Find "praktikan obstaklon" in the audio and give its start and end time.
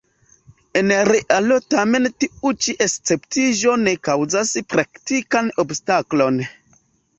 4.75-6.45